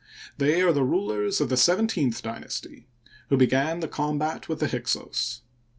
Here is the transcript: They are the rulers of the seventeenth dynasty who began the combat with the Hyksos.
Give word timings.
They 0.39 0.63
are 0.63 0.73
the 0.73 0.83
rulers 0.83 1.41
of 1.41 1.49
the 1.49 1.57
seventeenth 1.57 2.23
dynasty 2.23 2.87
who 3.29 3.37
began 3.37 3.81
the 3.81 3.87
combat 3.87 4.49
with 4.49 4.57
the 4.59 4.67
Hyksos. 4.67 5.41